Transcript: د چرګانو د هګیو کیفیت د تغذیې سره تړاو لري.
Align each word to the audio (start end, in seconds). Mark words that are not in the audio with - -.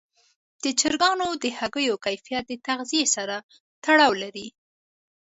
د 0.63 0.65
چرګانو 0.79 1.27
د 1.43 1.45
هګیو 1.57 1.95
کیفیت 2.05 2.43
د 2.47 2.53
تغذیې 2.67 3.03
سره 3.15 3.35
تړاو 3.83 4.11
لري. 4.23 4.47